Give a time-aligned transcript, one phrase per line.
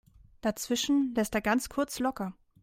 [0.41, 2.33] Dazwischen lässt er ganz kurz locker.